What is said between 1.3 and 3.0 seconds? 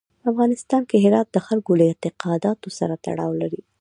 د خلکو له اعتقاداتو سره